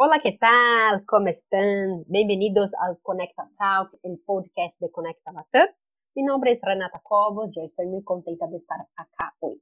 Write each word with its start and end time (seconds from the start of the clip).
Hola, 0.00 0.20
¿qué 0.22 0.38
tal? 0.40 1.04
¿Cómo 1.06 1.26
están? 1.26 2.04
Bienvenidos 2.06 2.70
al 2.80 3.00
Conecta 3.02 3.50
Talk, 3.58 3.98
el 4.04 4.20
podcast 4.24 4.80
de 4.80 4.92
Conecta 4.92 5.32
Latam. 5.32 5.66
Mi 6.14 6.22
nombre 6.22 6.52
es 6.52 6.60
Renata 6.62 7.00
Cobos, 7.02 7.50
yo 7.50 7.62
estoy 7.62 7.86
muy 7.86 8.04
contenta 8.04 8.46
de 8.46 8.58
estar 8.58 8.78
acá 8.94 9.34
hoy. 9.40 9.60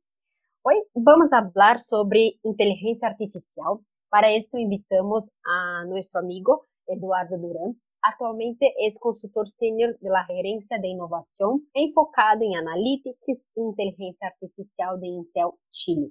Hoy 0.61 0.75
vamos 0.93 1.33
a 1.33 1.39
hablar 1.39 1.81
sobre 1.81 2.39
inteligencia 2.43 3.09
artificial. 3.09 3.79
Para 4.11 4.31
esto 4.31 4.59
invitamos 4.59 5.33
a 5.43 5.87
nuestro 5.87 6.21
amigo 6.21 6.67
Eduardo 6.87 7.39
Durán. 7.39 7.81
Actualmente 8.03 8.75
es 8.87 8.99
consultor 8.99 9.49
senior 9.49 9.99
de 10.01 10.11
la 10.11 10.27
gerencia 10.27 10.77
de 10.79 10.89
innovación 10.89 11.67
enfocado 11.73 12.43
en 12.43 12.57
analytics 12.59 13.49
e 13.57 13.61
inteligencia 13.63 14.29
artificial 14.29 15.01
de 15.01 15.07
Intel 15.07 15.53
Chile. 15.71 16.11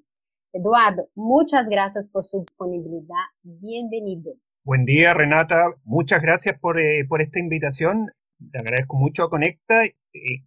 Eduardo, 0.56 1.10
muchas 1.16 1.68
gracias 1.68 2.10
por 2.10 2.24
su 2.24 2.40
disponibilidad. 2.40 3.26
Bienvenido. 3.44 4.36
Buen 4.64 4.86
día, 4.86 5.14
Renata. 5.14 5.76
Muchas 5.84 6.22
gracias 6.22 6.58
por, 6.58 6.80
eh, 6.80 7.06
por 7.10 7.22
esta 7.22 7.40
invitación. 7.40 8.10
Te 8.54 8.60
agradezco 8.60 8.96
mucho 8.96 9.24
a 9.24 9.30
Conecta. 9.30 9.84
Eh, 9.84 9.92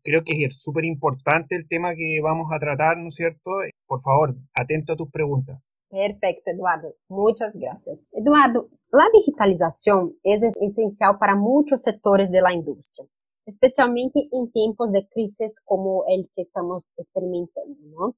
creo 0.03 0.25
que 0.25 0.47
es 0.47 0.63
súper 0.63 0.87
importante 0.87 1.57
el 1.57 1.69
tema 1.69 1.95
que 1.95 2.21
vamos 2.23 2.47
a 2.51 2.59
tratar, 2.59 2.97
¿no 2.97 3.09
es 3.09 3.17
cierto? 3.17 3.51
Por 3.87 4.01
favor, 4.01 4.35
atento 4.55 4.95
a 4.95 4.97
tus 4.97 5.11
preguntas. 5.11 5.61
Perfecto, 5.91 6.53
Eduardo. 6.53 6.95
Muchas 7.11 7.55
gracias. 7.55 8.01
Eduardo, 8.13 8.71
la 8.91 9.05
digitalización 9.13 10.15
es 10.23 10.43
esencial 10.43 11.19
para 11.19 11.35
muchos 11.35 11.83
sectores 11.83 12.31
de 12.31 12.41
la 12.41 12.55
industria, 12.55 13.07
especialmente 13.45 14.27
en 14.33 14.51
tiempos 14.53 14.91
de 14.91 15.07
crisis 15.07 15.61
como 15.67 16.05
el 16.09 16.31
que 16.35 16.41
estamos 16.41 16.95
experimentando, 16.97 17.77
¿no? 17.91 18.17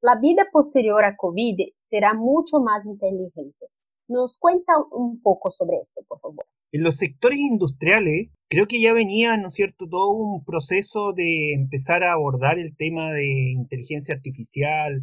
La 0.00 0.16
vida 0.20 0.46
posterior 0.52 1.04
a 1.04 1.16
COVID 1.16 1.56
será 1.76 2.14
mucho 2.14 2.60
más 2.60 2.86
inteligente. 2.86 3.66
¿Nos 4.06 4.38
cuenta 4.38 4.72
un 4.92 5.20
poco 5.20 5.50
sobre 5.50 5.78
esto, 5.78 6.02
por 6.06 6.20
favor? 6.20 6.46
En 6.70 6.82
los 6.82 6.96
sectores 6.96 7.38
industriales, 7.38 8.30
creo 8.48 8.66
que 8.66 8.80
ya 8.80 8.92
venía, 8.92 9.36
¿no 9.36 9.48
es 9.48 9.54
cierto?, 9.54 9.88
todo 9.88 10.12
un 10.12 10.44
proceso 10.44 11.12
de 11.12 11.52
empezar 11.52 12.04
a 12.04 12.12
abordar 12.12 12.58
el 12.60 12.76
tema 12.76 13.12
de 13.12 13.52
inteligencia 13.52 14.14
artificial, 14.14 15.02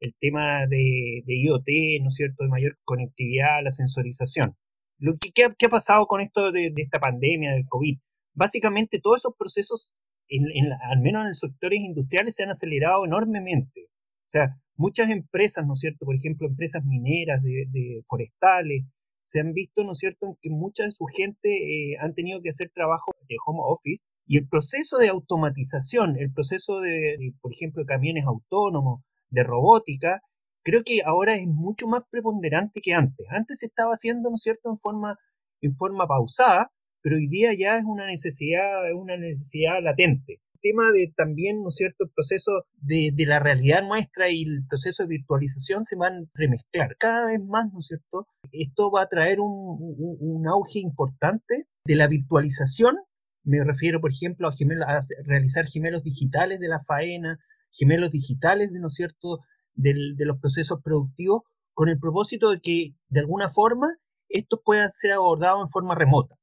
el 0.00 0.14
tema 0.20 0.66
de, 0.68 1.24
IoT, 1.26 2.02
¿no 2.02 2.08
es 2.08 2.14
cierto?, 2.14 2.44
de 2.44 2.50
mayor 2.50 2.78
conectividad, 2.84 3.64
la 3.64 3.72
sensorización. 3.72 4.56
Lo 4.98 5.18
que, 5.18 5.32
¿qué, 5.32 5.44
ha, 5.44 5.68
pasado 5.68 6.06
con 6.06 6.20
esto 6.20 6.52
de, 6.52 6.72
esta 6.76 7.00
pandemia 7.00 7.52
del 7.52 7.66
COVID? 7.66 7.98
Básicamente 8.32 9.00
todos 9.00 9.18
esos 9.18 9.34
procesos, 9.36 9.94
al 10.30 11.00
menos 11.00 11.22
en 11.22 11.28
los 11.28 11.38
sectores 11.40 11.80
industriales, 11.80 12.36
se 12.36 12.44
han 12.44 12.50
acelerado 12.50 13.04
enormemente. 13.04 13.85
O 14.26 14.28
sea, 14.28 14.56
muchas 14.76 15.10
empresas, 15.10 15.64
¿no 15.66 15.74
es 15.74 15.80
cierto? 15.80 16.04
Por 16.04 16.16
ejemplo, 16.16 16.48
empresas 16.48 16.84
mineras, 16.84 17.42
de, 17.42 18.02
forestales, 18.08 18.84
se 19.22 19.40
han 19.40 19.52
visto, 19.52 19.84
¿no 19.84 19.92
es 19.92 19.98
cierto?, 19.98 20.26
en 20.26 20.36
que 20.40 20.50
mucha 20.50 20.84
de 20.84 20.92
su 20.92 21.04
gente 21.06 21.48
eh, 21.48 21.96
han 22.00 22.14
tenido 22.14 22.40
que 22.42 22.50
hacer 22.50 22.70
trabajo 22.74 23.12
de 23.28 23.36
home 23.46 23.60
office 23.62 24.08
y 24.26 24.38
el 24.38 24.48
proceso 24.48 24.98
de 24.98 25.08
automatización, 25.08 26.16
el 26.18 26.32
proceso 26.32 26.80
de, 26.80 27.34
por 27.40 27.52
ejemplo, 27.52 27.84
camiones 27.86 28.24
autónomos, 28.24 29.02
de 29.30 29.42
robótica, 29.42 30.22
creo 30.62 30.82
que 30.84 31.02
ahora 31.04 31.36
es 31.36 31.46
mucho 31.48 31.88
más 31.88 32.02
preponderante 32.10 32.80
que 32.80 32.94
antes. 32.94 33.26
Antes 33.30 33.60
se 33.60 33.66
estaba 33.66 33.92
haciendo, 33.92 34.30
¿no 34.30 34.36
es 34.36 34.42
cierto?, 34.42 34.70
en 34.70 34.78
forma, 34.78 35.18
en 35.60 35.76
forma 35.76 36.06
pausada, 36.06 36.72
pero 37.02 37.16
hoy 37.16 37.28
día 37.28 37.52
ya 37.54 37.78
es 37.78 37.84
una 37.84 38.06
necesidad, 38.06 38.88
es 38.88 38.94
una 38.94 39.16
necesidad 39.16 39.82
latente 39.82 40.40
tema 40.66 40.90
de 40.92 41.12
también, 41.16 41.62
¿no 41.62 41.70
cierto?, 41.70 42.04
el 42.04 42.10
proceso 42.10 42.64
de, 42.76 43.12
la 43.26 43.38
realidad 43.38 43.82
nuestra 43.82 44.30
y 44.30 44.42
el 44.42 44.66
proceso 44.68 45.02
de 45.02 45.08
virtualización 45.08 45.84
se 45.84 45.96
van 45.96 46.14
a 46.14 46.26
remezclar 46.34 46.96
cada 46.98 47.26
vez 47.26 47.40
más, 47.44 47.72
¿no 47.72 47.80
cierto? 47.80 48.26
Esto 48.52 48.90
va 48.90 49.02
a 49.02 49.08
traer 49.08 49.40
un, 49.40 49.50
un, 49.50 50.48
auge 50.48 50.78
importante 50.80 51.66
de 51.84 51.94
la 51.94 52.08
virtualización. 52.08 52.96
Me 53.44 53.62
refiero, 53.62 54.00
por 54.00 54.10
ejemplo, 54.10 54.48
a, 54.48 54.50
a 54.50 55.00
realizar 55.24 55.66
gemelos 55.66 56.02
digitales 56.02 56.60
de 56.60 56.68
la 56.68 56.82
faena, 56.84 57.38
gemelos 57.72 58.10
digitales, 58.10 58.72
de, 58.72 58.80
¿no 58.80 58.88
cierto?, 58.88 59.40
del, 59.74 60.16
de 60.16 60.24
los 60.24 60.40
procesos 60.40 60.80
productivos, 60.82 61.42
con 61.74 61.88
el 61.88 61.98
propósito 61.98 62.50
de 62.50 62.60
que, 62.60 62.94
de 63.08 63.20
alguna 63.20 63.50
forma, 63.50 63.88
esto 64.28 64.60
pueda 64.64 64.88
ser 64.88 65.12
abordado 65.12 65.62
en 65.62 65.68
forma 65.68 65.94
remota 65.94 66.36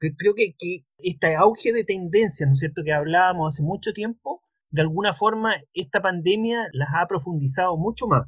creo 0.00 0.34
que, 0.34 0.54
que 0.58 0.84
este 0.98 1.34
auge 1.36 1.72
de 1.72 1.84
tendencias, 1.84 2.46
¿no 2.48 2.54
es 2.54 2.60
cierto?, 2.60 2.82
que 2.84 2.92
hablábamos 2.92 3.48
hace 3.48 3.62
mucho 3.62 3.92
tiempo, 3.92 4.42
de 4.70 4.82
alguna 4.82 5.14
forma 5.14 5.54
esta 5.74 6.00
pandemia 6.00 6.68
las 6.72 6.88
ha 6.94 7.06
profundizado 7.06 7.76
mucho 7.76 8.06
más. 8.06 8.26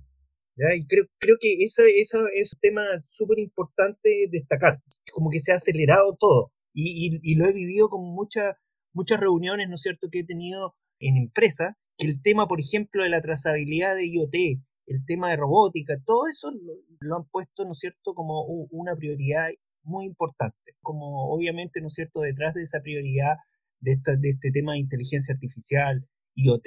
Y 0.57 0.87
creo, 0.87 1.07
creo 1.19 1.37
que 1.41 1.57
eso, 1.61 1.83
eso 1.85 2.19
es 2.35 2.53
un 2.53 2.61
tema 2.61 2.83
súper 3.09 3.39
importante 3.39 4.29
destacar, 4.31 4.83
como 5.13 5.31
que 5.31 5.41
se 5.41 5.53
ha 5.53 5.57
acelerado 5.57 6.17
todo. 6.19 6.53
Y, 6.75 7.21
y, 7.23 7.35
lo 7.37 7.47
he 7.47 7.53
vivido 7.53 7.89
con 7.89 8.03
muchas 8.15 8.55
muchas 8.95 9.21
reuniones, 9.21 9.69
¿no 9.69 9.75
es 9.75 9.83
cierto?, 9.83 10.09
que 10.11 10.21
he 10.21 10.25
tenido 10.25 10.75
en 10.99 11.17
empresas, 11.17 11.75
que 11.97 12.07
el 12.07 12.21
tema, 12.23 12.47
por 12.47 12.61
ejemplo, 12.61 13.03
de 13.03 13.11
la 13.11 13.23
trazabilidad 13.23 13.97
de 13.97 14.07
IoT, 14.07 14.61
el 14.87 15.05
tema 15.07 15.31
de 15.31 15.37
robótica, 15.37 15.97
todo 16.05 16.27
eso 16.31 16.51
lo, 16.51 16.75
lo 17.01 17.17
han 17.17 17.25
puesto, 17.25 17.65
¿no 17.65 17.73
es 17.73 17.79
cierto?, 17.79 18.15
como 18.15 18.45
una 18.71 18.95
prioridad 18.97 19.49
muy 19.85 20.07
importante. 20.07 20.77
Como 20.81 21.33
obviamente, 21.33 21.81
¿no 21.81 21.87
es 21.89 21.95
cierto?, 21.95 22.21
detrás 22.21 22.55
de 22.55 22.63
esa 22.63 22.81
prioridad 22.81 23.37
de, 23.81 23.99
de 24.19 24.31
este 24.31 24.51
tema 24.53 24.73
de 24.73 24.79
inteligencia 24.79 25.35
artificial, 25.35 26.07
IoT 26.35 26.67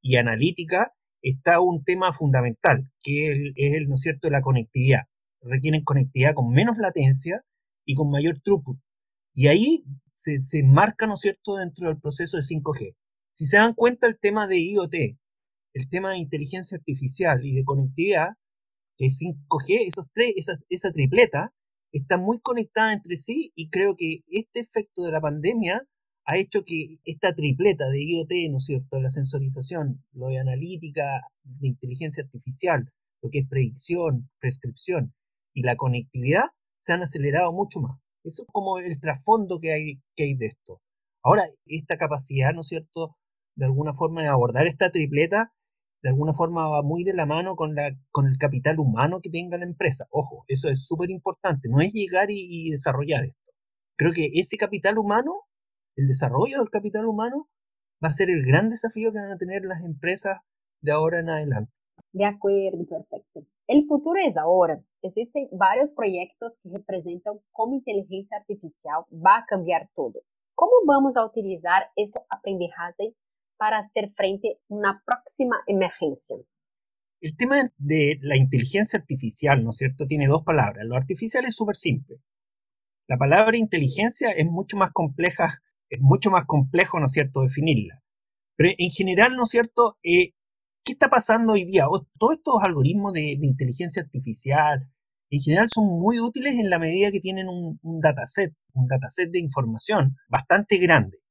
y 0.00 0.16
analítica, 0.16 0.92
está 1.22 1.60
un 1.60 1.84
tema 1.84 2.12
fundamental, 2.12 2.90
que 3.02 3.32
es 3.32 3.38
el, 3.56 3.88
¿no 3.88 3.94
es 3.94 4.02
cierto?, 4.02 4.30
la 4.30 4.42
conectividad. 4.42 5.02
Requieren 5.40 5.84
conectividad 5.84 6.34
con 6.34 6.50
menos 6.50 6.76
latencia 6.78 7.42
y 7.84 7.94
con 7.94 8.10
mayor 8.10 8.40
throughput. 8.40 8.78
Y 9.34 9.48
ahí 9.48 9.84
se, 10.12 10.38
se 10.40 10.62
marca, 10.62 11.06
¿no 11.06 11.14
es 11.14 11.20
cierto?, 11.20 11.56
dentro 11.56 11.88
del 11.88 11.98
proceso 11.98 12.36
de 12.36 12.42
5G. 12.42 12.94
Si 13.32 13.46
se 13.46 13.56
dan 13.56 13.74
cuenta 13.74 14.06
el 14.06 14.18
tema 14.18 14.46
de 14.46 14.60
IoT, 14.60 14.94
el 15.74 15.88
tema 15.88 16.10
de 16.10 16.18
inteligencia 16.18 16.76
artificial 16.76 17.44
y 17.44 17.52
de 17.52 17.64
conectividad, 17.64 18.34
que 18.96 19.06
es 19.06 19.20
5G, 19.20 19.86
esos 19.88 20.06
tres, 20.12 20.32
esa, 20.36 20.52
esa 20.68 20.92
tripleta, 20.92 21.52
está 21.98 22.18
muy 22.18 22.40
conectada 22.40 22.92
entre 22.92 23.16
sí 23.16 23.52
y 23.54 23.70
creo 23.70 23.94
que 23.96 24.24
este 24.28 24.60
efecto 24.60 25.02
de 25.02 25.12
la 25.12 25.20
pandemia 25.20 25.86
ha 26.26 26.36
hecho 26.38 26.64
que 26.64 26.98
esta 27.04 27.34
tripleta 27.34 27.88
de 27.88 28.02
IoT, 28.02 28.50
¿no 28.50 28.56
es 28.56 28.64
cierto?, 28.64 29.00
la 29.00 29.10
sensorización, 29.10 30.02
lo 30.12 30.28
de 30.28 30.38
analítica, 30.38 31.04
de 31.44 31.68
inteligencia 31.68 32.24
artificial, 32.24 32.90
lo 33.22 33.30
que 33.30 33.40
es 33.40 33.48
predicción, 33.48 34.28
prescripción 34.40 35.14
y 35.54 35.62
la 35.62 35.76
conectividad, 35.76 36.46
se 36.78 36.94
han 36.94 37.02
acelerado 37.02 37.52
mucho 37.52 37.80
más. 37.80 38.00
Eso 38.24 38.42
es 38.42 38.48
como 38.52 38.78
el 38.78 38.98
trasfondo 38.98 39.60
que 39.60 39.72
hay, 39.72 40.00
que 40.16 40.24
hay 40.24 40.34
de 40.34 40.46
esto. 40.46 40.80
Ahora, 41.22 41.44
esta 41.66 41.96
capacidad, 41.96 42.52
¿no 42.52 42.60
es 42.60 42.68
cierto?, 42.68 43.16
de 43.56 43.66
alguna 43.66 43.94
forma 43.94 44.22
de 44.22 44.28
abordar 44.28 44.66
esta 44.66 44.90
tripleta 44.90 45.52
de 46.04 46.10
alguna 46.10 46.34
forma 46.34 46.68
va 46.68 46.82
muy 46.82 47.02
de 47.02 47.14
la 47.14 47.24
mano 47.24 47.56
con, 47.56 47.74
la, 47.74 47.90
con 48.10 48.26
el 48.26 48.36
capital 48.36 48.78
humano 48.78 49.20
que 49.22 49.30
tenga 49.30 49.56
la 49.56 49.64
empresa. 49.64 50.06
Ojo, 50.10 50.44
eso 50.48 50.68
es 50.68 50.84
súper 50.84 51.08
importante, 51.08 51.66
no 51.70 51.80
es 51.80 51.94
llegar 51.94 52.30
y, 52.30 52.70
desarrollar 52.70 53.24
esto. 53.24 53.52
Creo 53.96 54.12
que 54.12 54.28
ese 54.34 54.58
capital 54.58 54.98
humano, 54.98 55.32
el 55.96 56.06
desarrollo 56.06 56.58
del 56.58 56.68
capital 56.68 57.06
humano, 57.06 57.48
va 58.04 58.08
a 58.08 58.12
ser 58.12 58.28
el 58.28 58.44
gran 58.44 58.68
desafío 58.68 59.12
que 59.12 59.18
van 59.18 59.30
a 59.30 59.38
tener 59.38 59.64
las 59.64 59.82
empresas 59.82 60.40
de 60.82 60.92
ahora 60.92 61.20
en 61.20 61.30
adelante. 61.30 61.72
De 62.12 62.26
acuerdo, 62.26 62.84
perfecto. 62.84 63.46
El 63.66 63.86
futuro 63.86 64.20
es 64.20 64.36
ahora. 64.36 64.82
Existen 65.00 65.48
varios 65.52 65.94
proyectos 65.94 66.58
que 66.62 66.68
representan 66.68 67.38
cómo 67.50 67.76
inteligencia 67.76 68.36
artificial 68.36 69.04
va 69.10 69.38
a 69.38 69.46
cambiar 69.46 69.88
todo. 69.96 70.20
¿Cómo 70.54 70.72
vamos 70.86 71.16
a 71.16 71.24
utilizar 71.24 71.84
este 71.96 72.20
aprendizaje 72.28 73.14
para 73.56 73.78
hacer 73.78 74.10
frente 74.10 74.48
a 74.48 74.74
una 74.74 75.02
próxima 75.04 75.56
emergencia? 75.66 76.36
El 77.20 77.36
tema 77.36 77.70
de 77.78 78.18
la 78.20 78.36
inteligencia 78.36 78.98
artificial, 78.98 79.64
¿no 79.64 79.70
es 79.70 79.76
cierto?, 79.76 80.06
tiene 80.06 80.26
dos 80.26 80.42
palabras. 80.42 80.84
Lo 80.86 80.96
artificial 80.96 81.44
es 81.46 81.56
súper 81.56 81.76
simple. 81.76 82.18
La 83.08 83.16
palabra 83.16 83.56
inteligencia 83.56 84.30
es 84.30 84.46
mucho 84.46 84.76
más 84.76 84.90
compleja, 84.92 85.62
es 85.88 86.00
mucho 86.00 86.30
más 86.30 86.44
complejo, 86.46 86.98
¿no 86.98 87.06
es 87.06 87.12
cierto?, 87.12 87.42
definirla. 87.42 88.02
Pero 88.56 88.70
en 88.76 88.90
general, 88.90 89.36
¿no 89.36 89.44
es 89.44 89.48
cierto?, 89.48 89.96
eh, 90.02 90.32
¿qué 90.84 90.92
está 90.92 91.08
pasando 91.08 91.54
hoy 91.54 91.64
día? 91.64 91.86
Todos 92.18 92.36
estos 92.36 92.62
algoritmos 92.62 93.12
de, 93.12 93.38
inteligencia 93.40 94.02
artificial, 94.02 94.90
en 95.30 95.40
general 95.40 95.68
son 95.72 95.86
muy 95.86 96.20
útiles 96.20 96.54
en 96.54 96.68
la 96.68 96.78
medida 96.78 97.10
que 97.10 97.20
tienen 97.20 97.48
un, 97.48 97.78
un 97.82 98.00
dataset, 98.00 98.54
un 98.74 98.86
dataset 98.86 99.30
de 99.30 99.40
información 99.40 100.16
bastante 100.28 100.76
grande. 100.76 101.23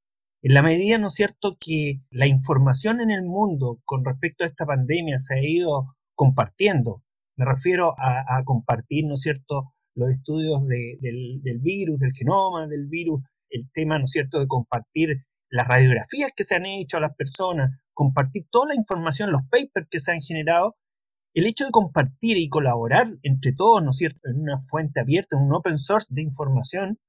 En 0.45 0.53
la 0.53 0.61
medida, 0.61 0.97
¿no 0.97 1.07
es 1.07 1.13
cierto?, 1.13 1.55
que 1.57 2.01
la 2.11 2.27
información 2.27 2.99
en 2.99 3.11
el 3.11 3.23
mundo 3.23 3.79
con 3.85 4.03
respecto 4.03 4.43
a 4.43 4.47
esta 4.47 4.65
pandemia 4.65 5.17
se 5.19 5.35
ha 5.35 5.41
ido 5.41 5.95
compartiendo. 6.15 7.01
Me 7.37 7.45
refiero 7.45 7.95
a, 7.97 8.43
compartir, 8.43 9.05
¿no 9.05 9.13
es 9.13 9.21
cierto?, 9.21 9.71
los 9.95 10.09
estudios 10.09 10.67
del, 10.67 11.59
virus, 11.61 11.97
del 12.01 12.11
genoma 12.11 12.67
del 12.67 12.87
virus, 12.87 13.23
el 13.49 13.71
tema, 13.71 13.97
¿no 13.97 14.03
es 14.03 14.11
cierto?, 14.11 14.41
de 14.41 14.47
compartir 14.47 15.23
las 15.49 15.65
radiografías 15.65 16.31
que 16.35 16.43
se 16.43 16.55
han 16.55 16.65
hecho 16.65 16.97
a 16.97 17.01
las 17.01 17.15
personas, 17.15 17.71
compartir 17.93 18.45
toda 18.51 18.67
la 18.67 18.75
información, 18.75 19.31
los 19.31 19.43
papers 19.49 19.87
que 19.89 20.01
se 20.01 20.11
han 20.11 20.21
generado. 20.21 20.75
el 21.35 21.45
hecho 21.47 21.65
de 21.65 21.71
compartir 21.71 22.37
y 22.37 22.49
colaborar 22.49 23.15
entre 23.23 23.53
todos, 23.53 23.81
¿no 23.81 23.91
es 23.91 23.97
cierto?, 23.97 24.29
en 24.29 24.41
una 24.41 24.59
fuente 24.67 24.99
abierta, 24.99 25.37
en 25.37 25.43
un 25.43 25.53
open 25.53 25.79
source 25.79 26.07
de 26.09 26.21
información 26.21 26.99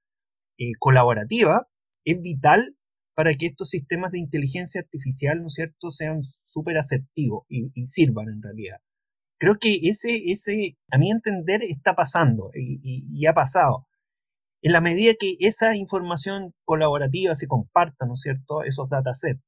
eh, 0.56 0.72
colaborativa, 0.78 1.68
es 2.04 2.22
vital 2.22 2.76
para 3.14 3.34
que 3.34 3.46
estos 3.46 3.68
sistemas 3.68 4.12
de 4.12 4.18
inteligencia 4.18 4.80
artificial, 4.80 5.40
¿no 5.40 5.46
es 5.46 5.54
cierto?, 5.54 5.90
sean 5.90 6.22
súper 6.24 6.78
asertivos 6.78 7.44
y, 7.48 7.70
sirvan 7.86 8.28
en 8.28 8.42
realidad. 8.42 8.76
Creo 9.38 9.56
que 9.60 9.80
ese, 9.82 10.22
ese, 10.26 10.76
a 10.90 10.98
mi 10.98 11.10
entender, 11.10 11.62
está 11.62 11.94
pasando 11.94 12.50
y, 12.54 13.26
ha 13.26 13.34
pasado. 13.34 13.86
En 14.62 14.72
la 14.72 14.80
medida 14.80 15.12
que 15.18 15.36
esa 15.40 15.76
información 15.76 16.54
colaborativa 16.64 17.34
se 17.34 17.46
comparta, 17.46 18.06
¿no 18.06 18.14
es 18.14 18.20
cierto?, 18.20 18.62
esos 18.64 18.88
datasets, 18.88 19.42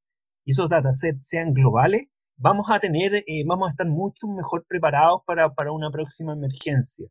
y 0.45 0.53
esos 0.53 0.69
datasets 0.69 1.27
sean 1.27 1.53
globales, 1.53 2.09
vamos 2.37 2.67
a 2.71 2.79
tener, 2.79 3.17
eh, 3.17 3.45
vamos 3.47 3.69
a 3.69 3.71
estar 3.71 3.89
mucho 3.89 4.29
mejor 4.29 4.65
preparados 4.69 5.23
para, 5.27 5.55
para 5.55 5.73
una 5.73 5.91
próxima 5.91 6.35
emergencia. 6.35 7.09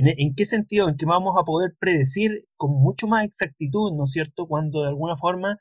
¿En, 0.00 0.34
qué 0.36 0.44
sentido? 0.44 0.88
En 0.88 0.96
que 0.96 1.06
vamos 1.06 1.34
a 1.36 1.44
poder 1.44 1.74
predecir 1.78 2.46
con 2.56 2.70
mucho 2.70 3.08
más 3.08 3.24
exactitud, 3.24 3.92
¿no 3.96 4.04
es 4.04 4.12
cierto?, 4.12 4.46
cuando 4.46 4.82
de 4.82 4.88
alguna 4.88 5.16
forma 5.16 5.58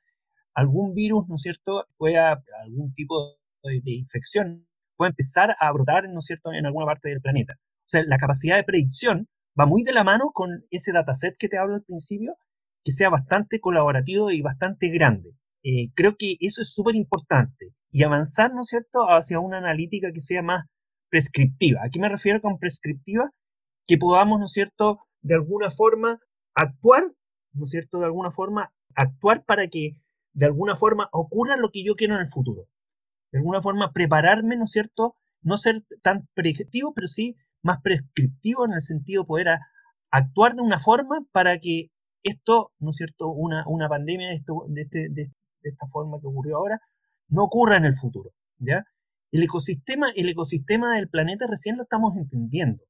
algún 0.57 0.95
virus, 0.95 1.27
¿no 1.29 1.35
es 1.35 1.43
cierto?, 1.43 1.85
pueda, 1.97 2.43
algún 2.63 2.91
tipo 2.95 3.37
de, 3.63 3.81
infección 3.85 4.67
pueda 4.97 5.09
empezar 5.09 5.55
a 5.59 5.71
brotar, 5.71 6.09
¿no 6.09 6.17
es 6.17 6.25
cierto?, 6.25 6.51
en 6.51 6.65
alguna 6.65 6.87
parte 6.87 7.09
del 7.09 7.21
planeta. 7.21 7.53
O 7.59 7.89
sea, 7.89 8.01
la 8.07 8.17
capacidad 8.17 8.57
de 8.57 8.63
predicción 8.63 9.27
va 9.59 9.67
muy 9.67 9.83
de 9.83 9.93
la 9.93 10.03
mano 10.03 10.31
con 10.33 10.65
ese 10.71 10.91
dataset 10.91 11.37
que 11.37 11.47
te 11.47 11.59
hablo 11.59 11.75
al 11.75 11.83
principio, 11.83 12.35
que 12.83 12.91
sea 12.91 13.09
bastante 13.09 13.59
colaborativo 13.59 14.31
y 14.31 14.41
bastante 14.41 14.89
grande. 14.89 15.29
Eh, 15.63 15.91
creo 15.93 16.15
que 16.17 16.37
eso 16.39 16.63
es 16.63 16.73
súper 16.73 16.95
importante 16.95 17.67
y 17.91 18.01
avanzar, 18.01 18.51
¿no 18.51 18.61
es 18.61 18.67
cierto?, 18.67 19.07
hacia 19.09 19.39
una 19.39 19.59
analítica 19.59 20.11
que 20.11 20.21
sea 20.21 20.41
más 20.41 20.63
prescriptiva. 21.11 21.81
¿A 21.83 21.89
qué 21.89 21.99
me 21.99 22.09
refiero 22.09 22.41
con 22.41 22.57
prescriptiva? 22.57 23.29
Que 23.85 23.99
podamos, 23.99 24.39
¿no 24.39 24.45
es 24.45 24.51
cierto?, 24.53 25.01
de 25.21 25.35
alguna 25.35 25.69
forma 25.69 26.19
actuar, 26.55 27.03
¿no 27.53 27.63
es 27.65 27.69
cierto?, 27.69 27.99
de 27.99 28.05
alguna 28.05 28.31
forma 28.31 28.73
actuar 28.95 29.45
para 29.45 29.67
que 29.67 29.91
de 30.37 30.45
alguna 30.45 30.75
forma 30.75 31.09
ocurra 31.11 31.57
lo 31.57 31.69
que 31.69 31.83
yo 31.83 31.95
quiero 31.95 32.13
en 32.13 32.21
el 32.21 32.29
futuro. 32.29 32.67
De 33.31 33.39
alguna 33.39 33.59
forma 33.59 33.91
prepararme, 33.91 34.55
¿no 34.55 34.65
es 34.65 34.71
cierto?, 34.71 35.15
no 35.41 35.57
ser 35.57 35.83
tan 36.03 36.29
predictivo, 36.35 36.93
pero 36.93 37.07
sí 37.07 37.35
más 37.63 37.81
prescriptivo 37.81 38.65
en 38.65 38.73
el 38.73 38.81
sentido 38.81 39.23
de 39.23 39.27
poder 39.27 39.47
actuar 40.11 40.55
de 40.55 40.61
una 40.61 40.79
forma 40.79 41.25
para 41.31 41.57
que 41.57 41.89
esto, 42.21 42.71
¿no 42.77 42.91
es 42.91 42.97
cierto?, 42.97 43.29
una, 43.29 43.63
una 43.67 43.89
pandemia 43.89 44.27
de, 44.27 44.35
esto, 44.35 44.65
de, 44.67 44.81
este, 44.83 45.09
de 45.09 45.31
esta 45.63 45.87
forma 45.87 46.19
que 46.21 46.27
ocurrió 46.27 46.57
ahora, 46.57 46.79
no 47.29 47.43
ocurra 47.43 47.77
en 47.77 47.85
el 47.85 47.97
futuro. 47.97 48.31
¿ya? 48.59 48.85
El 49.31 49.41
ecosistema, 49.41 50.11
el 50.15 50.29
ecosistema 50.29 50.95
del 50.95 51.09
planeta 51.09 51.47
recién 51.49 51.77
lo 51.77 51.83
estamos 51.83 52.15
entendiendo. 52.15 52.83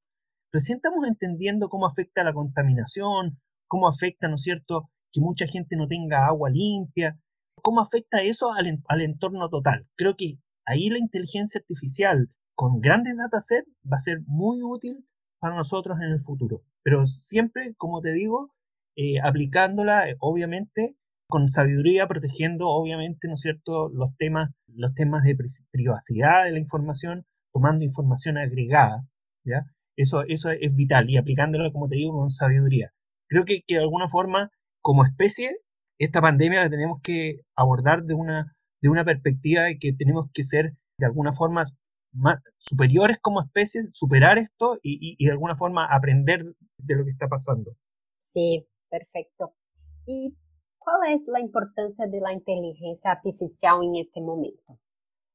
Recién 0.51 0.77
estamos 0.77 1.07
entendiendo 1.07 1.69
cómo 1.69 1.87
afecta 1.87 2.25
la 2.25 2.33
contaminación, 2.33 3.39
cómo 3.67 3.87
afecta, 3.87 4.27
¿no 4.27 4.35
es 4.35 4.41
cierto?, 4.41 4.89
que 5.13 5.21
mucha 5.21 5.47
gente 5.47 5.77
no 5.77 5.87
tenga 5.87 6.27
agua 6.27 6.49
limpia, 6.49 7.17
cómo 7.61 7.81
afecta 7.81 8.21
eso 8.21 8.53
al, 8.53 8.83
al 8.87 9.01
entorno 9.01 9.49
total. 9.49 9.87
Creo 9.95 10.15
que 10.15 10.39
ahí 10.65 10.89
la 10.89 10.99
inteligencia 10.99 11.59
artificial 11.59 12.29
con 12.55 12.79
grandes 12.79 13.15
datasets 13.17 13.69
va 13.85 13.97
a 13.97 13.99
ser 13.99 14.21
muy 14.25 14.61
útil 14.63 15.05
para 15.39 15.55
nosotros 15.55 15.97
en 16.01 16.11
el 16.11 16.21
futuro. 16.21 16.63
Pero 16.83 17.05
siempre, 17.05 17.75
como 17.77 18.01
te 18.01 18.13
digo, 18.13 18.51
eh, 18.95 19.19
aplicándola, 19.21 20.09
eh, 20.09 20.15
obviamente, 20.19 20.95
con 21.29 21.49
sabiduría, 21.49 22.07
protegiendo 22.07 22.69
obviamente, 22.69 23.27
¿no 23.27 23.33
es 23.35 23.41
cierto?, 23.41 23.89
los 23.89 24.15
temas, 24.17 24.51
los 24.67 24.93
temas 24.95 25.23
de 25.23 25.37
privacidad 25.71 26.45
de 26.45 26.51
la 26.51 26.59
información, 26.59 27.25
tomando 27.53 27.83
información 27.83 28.37
agregada, 28.37 29.05
¿ya? 29.45 29.65
Eso, 29.97 30.23
eso 30.27 30.51
es 30.51 30.75
vital 30.75 31.09
y 31.09 31.17
aplicándolo, 31.17 31.71
como 31.71 31.89
te 31.89 31.95
digo, 31.95 32.17
con 32.17 32.29
sabiduría. 32.29 32.91
Creo 33.27 33.45
que, 33.45 33.61
que 33.67 33.75
de 33.75 33.81
alguna 33.81 34.07
forma, 34.07 34.51
como 34.81 35.03
especie, 35.03 35.57
esta 35.99 36.21
pandemia 36.21 36.61
la 36.61 36.69
tenemos 36.69 36.99
que 37.01 37.41
abordar 37.55 38.03
de 38.03 38.13
una, 38.13 38.55
de 38.81 38.89
una 38.89 39.05
perspectiva 39.05 39.63
de 39.63 39.77
que 39.77 39.93
tenemos 39.93 40.29
que 40.33 40.43
ser, 40.43 40.73
de 40.97 41.05
alguna 41.05 41.33
forma, 41.33 41.65
más 42.13 42.41
superiores 42.57 43.17
como 43.21 43.41
especie, 43.41 43.81
superar 43.93 44.37
esto 44.37 44.79
y, 44.81 45.15
y 45.17 45.25
de 45.25 45.31
alguna 45.31 45.55
forma 45.55 45.85
aprender 45.85 46.45
de 46.77 46.95
lo 46.95 47.03
que 47.03 47.11
está 47.11 47.27
pasando. 47.27 47.75
Sí, 48.17 48.67
perfecto. 48.89 49.53
Y 50.05 50.35
¿Cuál 50.87 51.13
es 51.13 51.27
la 51.27 51.41
importancia 51.41 52.07
de 52.07 52.21
la 52.21 52.31
inteligencia 52.31 53.11
artificial 53.11 53.83
en 53.83 53.97
este 53.97 54.21
momento? 54.21 54.79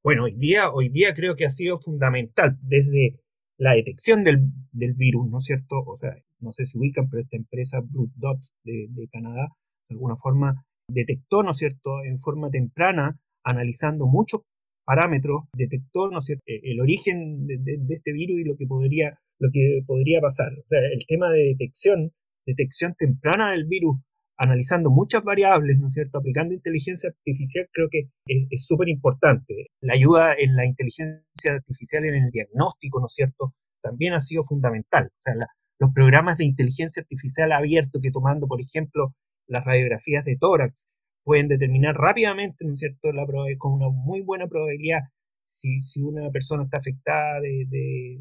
Bueno, 0.03 0.25
hoy 0.25 0.33
día, 0.33 0.71
hoy 0.73 0.89
día 0.89 1.13
creo 1.15 1.37
que 1.37 1.45
ha 1.45 1.51
sido 1.51 1.79
fundamental 1.79 2.57
desde 2.63 3.21
la 3.59 3.75
detección 3.75 4.25
del, 4.25 4.51
del 4.73 4.95
virus, 4.95 5.29
¿no 5.29 5.37
es 5.37 5.45
cierto? 5.45 5.83
O 5.85 5.99
sea, 5.99 6.17
no 6.41 6.53
sé 6.53 6.65
si 6.65 6.79
ubican, 6.79 7.11
pero 7.11 7.23
esta 7.23 7.37
empresa 7.37 7.83
Blue 7.83 8.11
Dot 8.17 8.39
de, 8.65 8.87
de 8.89 9.09
Canadá, 9.09 9.49
alguna 9.93 10.17
forma, 10.17 10.65
detectó, 10.89 11.43
¿no 11.43 11.53
es 11.53 11.57
cierto?, 11.59 12.05
en 12.05 12.19
forma 12.19 12.51
temprana, 12.51 13.19
analizando 13.45 14.07
muchos 14.07 14.43
parámetros, 14.85 15.45
detectó, 15.57 16.11
¿no 16.11 16.21
cierto?, 16.21 16.43
el 16.47 16.81
origen 16.81 17.47
de, 17.47 17.59
de, 17.59 17.95
este 17.95 18.13
virus 18.13 18.41
y 18.41 18.45
lo 18.45 18.57
que 18.57 18.67
podría, 18.67 19.19
lo 19.39 19.51
que 19.53 19.83
podría 19.87 20.21
pasar. 20.21 20.53
O 20.53 20.67
sea, 20.67 20.81
el 20.81 21.07
tema 21.07 21.31
de 21.31 21.45
detección, 21.45 22.13
detección 22.47 22.95
temprana 22.99 23.53
del 23.53 23.67
virus 23.67 23.99
analizando 24.43 24.91
muchas 24.91 25.23
variables, 25.23 25.79
¿no 25.79 25.87
es 25.87 25.95
cierto? 25.95 26.19
Aplicando 26.19 26.53
inteligencia 26.53 27.11
artificial 27.11 27.69
creo 27.73 27.89
que 27.89 28.09
es 28.27 28.67
súper 28.67 28.89
importante. 28.89 29.69
La 29.81 29.95
ayuda 29.95 30.35
en 30.35 30.57
la 30.57 30.67
inteligencia 30.67 31.53
artificial 31.53 32.05
en 32.05 32.25
el 32.25 32.31
diagnóstico, 32.31 33.01
¿no 33.01 33.07
es 33.07 33.15
cierto? 33.15 33.55
También 33.83 34.15
ha 34.15 34.21
sido 34.21 34.43
fundamental. 34.43 35.07
O 35.07 35.23
sea, 35.23 35.35
los 35.79 35.93
programas 35.95 36.39
de 36.39 36.45
inteligencia 36.45 37.03
artificial 37.03 37.53
abierto 37.53 38.01
que 38.03 38.11
tomando, 38.11 38.49
por 38.49 38.61
ejemplo, 38.61 39.15
las 39.53 39.65
radiografías 39.65 40.25
de 40.25 40.37
tórax, 40.37 40.89
pueden 41.25 41.49
determinar 41.49 41.95
rápidamente, 41.95 42.65
¿no 42.65 42.73
es 42.73 42.81
cierto?, 42.81 43.13
la 43.13 43.25
con 43.59 43.75
una 43.75 43.89
muy 43.89 44.23
buena 44.23 44.49
probabilidad 44.49 45.01
si, 45.43 45.81
si 45.81 46.01
una 46.03 46.31
persona 46.31 46.65
está 46.65 46.79
afectada 46.79 47.41
de, 47.41 47.67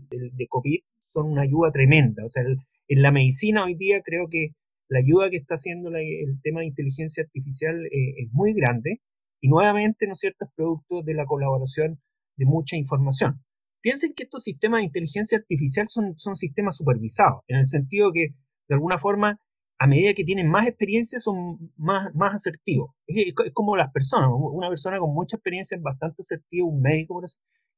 de, 0.09 0.47
COVID, 0.49 0.79
son 0.99 1.31
una 1.31 1.43
ayuda 1.43 1.71
tremenda. 1.71 2.25
O 2.25 2.29
sea, 2.29 2.43
en 2.43 3.01
la 3.01 3.11
medicina 3.11 3.63
hoy 3.63 3.75
día 3.75 4.01
creo 4.01 4.27
que 4.29 4.49
la 4.89 4.99
ayuda 4.99 5.29
que 5.29 5.37
está 5.37 5.55
haciendo 5.55 5.89
el 5.89 6.41
tema 6.43 6.59
de 6.59 6.67
inteligencia 6.67 7.23
artificial 7.23 7.85
eh, 7.85 8.23
es 8.23 8.29
muy 8.33 8.53
grande 8.53 9.01
y 9.39 9.47
nuevamente, 9.47 10.05
¿no 10.07 10.13
es 10.13 10.19
cierto?, 10.19 10.45
es 10.45 10.51
producto 10.55 11.01
de 11.01 11.13
la 11.13 11.25
colaboración 11.25 12.01
de 12.37 12.45
mucha 12.45 12.75
información. 12.75 13.41
Piensen 13.81 14.13
que 14.13 14.23
estos 14.23 14.43
sistemas 14.43 14.81
de 14.81 14.85
inteligencia 14.85 15.37
artificial 15.37 15.87
son, 15.89 16.13
son 16.17 16.35
sistemas 16.35 16.77
supervisados, 16.77 17.41
en 17.47 17.57
el 17.57 17.65
sentido 17.65 18.11
que, 18.11 18.27
de 18.67 18.75
alguna 18.75 18.99
forma, 18.99 19.39
a 19.81 19.87
medida 19.87 20.13
que 20.13 20.23
tienen 20.23 20.47
más 20.47 20.67
experiencia, 20.67 21.19
son 21.19 21.73
más, 21.75 22.13
más 22.13 22.35
asertivos. 22.35 22.91
Es, 23.07 23.33
como 23.51 23.75
las 23.75 23.91
personas, 23.91 24.29
una 24.31 24.69
persona 24.69 24.99
con 24.99 25.11
mucha 25.11 25.37
experiencia 25.37 25.75
es 25.75 25.81
bastante 25.81 26.21
asertiva, 26.21 26.67
un 26.67 26.83
médico, 26.83 27.15
por 27.15 27.25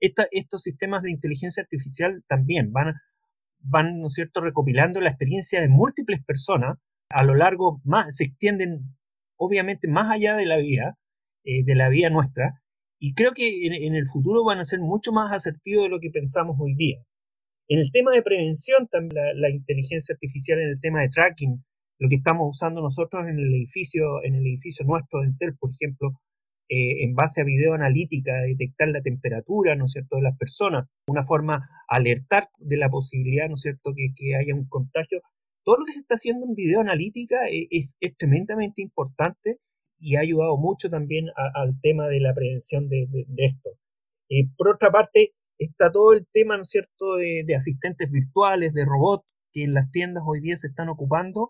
estos 0.02 0.62
sistemas 0.62 1.02
de 1.02 1.12
inteligencia 1.12 1.64
artificial 1.64 2.22
también 2.28 2.74
van, 2.74 2.96
van, 3.60 4.02
¿no 4.02 4.10
cierto?, 4.10 4.42
recopilando 4.42 5.00
la 5.00 5.12
experiencia 5.12 5.62
de 5.62 5.70
múltiples 5.70 6.22
personas 6.26 6.78
a 7.08 7.24
lo 7.24 7.36
largo 7.36 7.80
más, 7.86 8.18
se 8.18 8.26
extienden 8.26 8.98
obviamente 9.38 9.88
más 9.88 10.12
allá 10.12 10.36
de 10.36 10.46
la 10.46 10.58
vida, 10.58 10.98
eh, 11.46 11.64
de 11.64 11.76
la 11.76 11.88
vida 11.88 12.10
nuestra, 12.10 12.62
y 13.00 13.14
creo 13.14 13.32
que 13.32 13.66
en, 13.66 13.96
el 13.96 14.08
futuro 14.08 14.44
van 14.44 14.60
a 14.60 14.66
ser 14.66 14.82
mucho 14.82 15.14
más 15.14 15.32
asertivos 15.32 15.84
de 15.84 15.90
lo 15.90 16.02
que 16.02 16.10
pensamos 16.10 16.58
hoy 16.60 16.76
día. 16.76 16.98
En 17.70 17.80
el 17.80 17.92
tema 17.94 18.12
de 18.12 18.24
prevención, 18.24 18.90
también 18.92 19.40
la, 19.40 19.50
inteligencia 19.50 20.12
artificial 20.12 20.60
en 20.60 20.68
el 20.68 20.82
tema 20.82 21.00
de 21.00 21.08
tracking, 21.08 21.64
lo 22.04 22.10
que 22.10 22.16
estamos 22.16 22.50
usando 22.50 22.82
nosotros 22.82 23.24
en 23.30 23.40
el 23.40 23.54
edificio, 23.54 24.22
en 24.26 24.36
el 24.36 24.46
edificio 24.46 24.86
nuestro 24.86 25.22
de 25.22 25.28
Intel, 25.28 25.56
por 25.58 25.72
ejemplo, 25.72 26.20
eh, 26.68 27.06
en 27.06 27.16
base 27.16 27.40
a 27.40 27.46
video 27.46 27.76
analítica, 27.76 28.42
detectar 28.42 28.90
la 28.90 29.02
temperatura, 29.02 29.74
¿no 29.78 29.86
es 29.86 29.94
cierto?, 29.94 30.18
de 30.18 30.24
las 30.24 30.38
personas, 30.38 30.90
una 31.08 31.24
forma 31.24 31.70
alertar 31.88 32.50
de 32.58 32.76
la 32.76 32.90
posibilidad, 32.90 33.48
¿no 33.48 33.54
es 33.54 33.62
cierto?, 33.62 33.94
que, 33.96 34.36
haya 34.36 34.54
un 34.54 34.68
contagio 34.68 35.22
todo 35.64 35.78
lo 35.78 35.86
que 35.86 35.94
se 35.94 36.02
está 36.02 36.16
haciendo 36.16 36.46
en 36.46 36.56
video 36.56 36.82
analítica 36.82 37.48
eh, 37.48 37.70
es, 37.72 37.96
tremendamente 38.18 38.82
importante 38.82 39.60
y 39.98 40.18
ha 40.18 40.20
ayudado 40.20 40.58
mucho 40.58 40.90
también 40.90 41.28
al 41.38 41.80
tema 41.80 42.10
de 42.10 42.20
la 42.20 42.34
prevención 42.36 42.90
de, 42.90 43.08
esto. 43.38 43.70
Eh, 44.28 44.50
por 44.58 44.68
otra 44.68 44.92
parte, 44.92 45.36
está 45.58 45.90
todo 45.90 46.12
el 46.12 46.28
tema, 46.34 46.58
¿no 46.58 46.64
es 46.64 46.70
cierto?, 46.70 47.16
de, 47.16 47.46
asistentes 47.56 48.12
virtuales, 48.12 48.74
de 48.74 48.84
robots 48.84 49.26
que 49.54 49.64
en 49.64 49.74
las 49.74 49.90
tiendas 49.90 50.26
hoy 50.28 50.42
día 50.42 50.58
se 50.58 50.68
están 50.68 50.90
ocupando, 50.90 51.50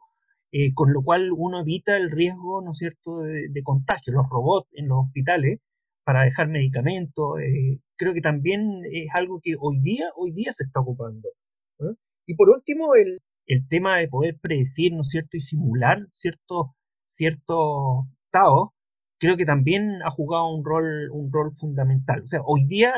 eh, 0.53 0.73
con 0.73 0.93
lo 0.93 1.03
cual 1.03 1.31
uno 1.33 1.61
evita 1.61 1.97
el 1.97 2.11
riesgo, 2.11 2.61
¿no 2.61 2.73
cierto?, 2.73 3.21
de, 3.21 3.63
contagio. 3.63 4.13
Los 4.13 4.29
robots 4.29 4.69
en 4.73 4.87
los 4.87 4.99
hospitales 5.05 5.59
para 6.05 6.23
dejar 6.23 6.49
medicamentos, 6.49 7.35
creo 7.97 8.13
que 8.13 8.21
también 8.21 8.83
es 8.91 9.09
algo 9.15 9.39
que 9.41 9.55
hoy 9.59 9.79
día, 9.81 10.09
hoy 10.17 10.31
día 10.31 10.51
se 10.51 10.63
está 10.65 10.81
ocupando. 10.81 11.29
Y 12.27 12.35
por 12.35 12.49
último, 12.49 12.95
el, 12.95 13.21
el 13.47 13.67
tema 13.67 13.97
de 13.97 14.07
poder 14.07 14.37
predecir, 14.39 14.93
¿no 14.93 15.03
cierto?, 15.03 15.37
y 15.37 15.41
simular 15.41 16.05
ciertos 16.09 16.67
cierto 17.03 18.07
estados, 18.25 18.69
creo 19.19 19.37
que 19.37 19.45
también 19.45 20.01
ha 20.05 20.11
jugado 20.11 20.53
un 20.53 20.63
rol, 20.65 21.09
un 21.11 21.31
rol 21.31 21.53
fundamental. 21.57 22.23
O 22.23 22.27
sea, 22.27 22.41
hoy 22.45 22.65
día 22.65 22.93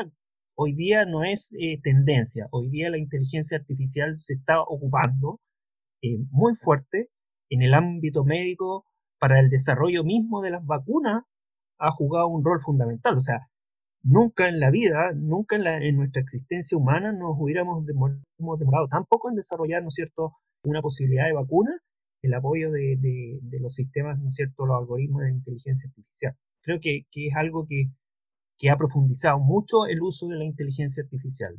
hoy 0.56 0.72
día 0.74 1.04
no 1.04 1.22
es 1.22 1.54
eh, 1.60 1.78
tendencia, 1.82 2.48
hoy 2.50 2.68
día 2.70 2.90
la 2.90 2.98
inteligencia 2.98 3.58
artificial 3.58 4.18
se 4.18 4.34
está 4.34 4.60
ocupando 4.62 5.40
eh, 6.02 6.18
muy 6.30 6.54
fuerte 6.56 7.10
en 7.50 7.62
el 7.62 7.74
ámbito 7.74 8.24
médico 8.24 8.84
para 9.18 9.40
el 9.40 9.48
desarrollo 9.48 10.04
mismo 10.04 10.42
de 10.42 10.50
las 10.50 10.64
vacunas, 10.64 11.22
ha 11.78 11.90
jugado 11.90 12.28
un 12.28 12.44
rol 12.44 12.60
fundamental. 12.60 13.16
O 13.16 13.20
sea, 13.20 13.48
nunca 14.02 14.48
en 14.48 14.60
la 14.60 14.70
vida, 14.70 15.12
nunca 15.14 15.56
en, 15.56 15.96
nuestra 15.96 16.22
existencia 16.22 16.76
humana 16.76 17.12
nos 17.12 17.34
hubiéramos 17.38 17.84
demorado, 17.86 18.88
tampoco 18.88 19.30
en 19.30 19.36
desarrollar, 19.36 19.82
¿no 19.82 19.88
es 19.88 19.94
cierto?, 19.94 20.32
una 20.64 20.80
posibilidad 20.80 21.26
de 21.26 21.34
vacuna, 21.34 21.70
el 22.22 22.34
apoyo 22.34 22.70
de, 22.70 22.98
los 23.60 23.74
sistemas, 23.74 24.18
¿no 24.18 24.28
es 24.28 24.34
cierto?, 24.34 24.66
los 24.66 24.78
algoritmos 24.78 25.22
de 25.22 25.32
inteligencia 25.32 25.88
artificial. 25.88 26.34
Creo 26.62 26.78
que, 26.80 27.06
es 27.12 27.36
algo 27.36 27.66
que, 27.68 27.86
que 28.58 28.70
ha 28.70 28.76
profundizado 28.76 29.38
mucho 29.38 29.86
el 29.86 30.02
uso 30.02 30.28
de 30.28 30.36
la 30.36 30.44
inteligencia 30.44 31.02
artificial. 31.02 31.54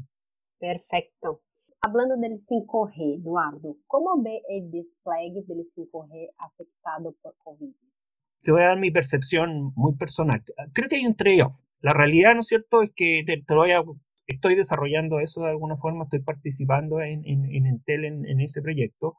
Perfecto. 0.60 1.42
Hablando 1.82 2.18
del 2.18 2.38
5G, 2.40 3.22
Eduardo, 3.22 3.78
¿cómo 3.86 4.22
ve 4.22 4.42
el 4.50 4.72
despliegue 4.72 5.44
del 5.48 5.66
5G 5.70 6.30
afectado 6.38 7.16
por 7.22 7.36
COVID? 7.38 7.72
Te 8.42 8.52
voy 8.52 8.62
a 8.62 8.68
dar 8.68 8.80
mi 8.80 8.92
percepción 8.92 9.74
muy 9.76 9.96
personal. 9.96 10.44
Creo 10.74 10.90
que 10.90 10.96
hay 10.96 11.06
un 11.06 11.16
trade-off. 11.16 11.60
La 11.82 11.94
realidad, 11.94 12.34
¿no 12.34 12.40
es 12.40 12.48
cierto?, 12.48 12.82
es 12.82 12.92
que 12.96 13.24
te, 13.26 13.54
voy 13.54 13.72
a, 13.72 13.84
estoy 14.26 14.56
desarrollando 14.56 15.20
eso 15.20 15.44
de 15.44 15.52
alguna 15.52 15.78
forma, 15.78 16.06
estoy 16.06 16.22
participando 16.22 17.00
en, 17.02 17.24
en, 17.26 17.46
en 17.46 17.68
Entel 17.68 18.06
en, 18.06 18.42
ese 18.42 18.62
proyecto, 18.62 19.18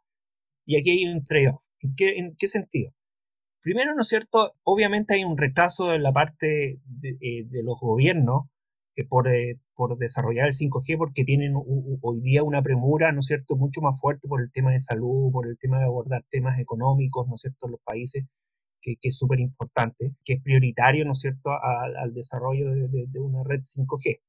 y 0.66 0.78
aquí 0.78 0.90
hay 0.90 1.12
un 1.12 1.22
trade-off. 1.22 1.62
¿En 1.80 1.94
qué, 1.94 2.18
¿En 2.18 2.34
qué 2.36 2.48
sentido? 2.48 2.92
Primero, 3.60 3.94
¿no 3.94 4.02
es 4.02 4.08
cierto?, 4.08 4.54
obviamente 4.64 5.14
hay 5.14 5.24
un 5.24 5.38
retraso 5.38 5.94
en 5.94 6.02
la 6.02 6.12
parte 6.12 6.80
de, 6.84 7.10
eh, 7.20 7.46
los 7.62 7.78
gobiernos 7.80 8.48
por, 9.04 9.28
eh, 9.28 9.58
por, 9.74 9.96
desarrollar 9.98 10.46
el 10.46 10.52
5G 10.52 10.98
porque 10.98 11.24
tienen 11.24 11.54
hoy 11.56 12.20
día 12.20 12.42
una 12.42 12.62
premura, 12.62 13.12
¿no 13.12 13.20
es 13.20 13.26
cierto?, 13.26 13.56
mucho 13.56 13.80
más 13.80 14.00
fuerte 14.00 14.28
por 14.28 14.40
el 14.40 14.50
tema 14.50 14.72
de 14.72 14.80
salud, 14.80 15.30
por 15.32 15.46
el 15.46 15.58
tema 15.58 15.78
de 15.78 15.84
abordar 15.84 16.24
temas 16.30 16.58
económicos, 16.58 17.28
¿no 17.28 17.34
es 17.34 17.42
cierto?, 17.42 17.66
en 17.66 17.72
los 17.72 17.80
países 17.82 18.24
que, 18.80 18.96
es 19.02 19.16
súper 19.16 19.40
importante, 19.40 20.12
que 20.24 20.34
es 20.34 20.42
prioritario, 20.42 21.04
¿no 21.04 21.12
es 21.12 21.20
cierto?, 21.20 21.50
al, 21.50 22.14
desarrollo 22.14 22.70
de, 22.70 23.20
una 23.20 23.42
red 23.44 23.60
5G, 23.60 24.20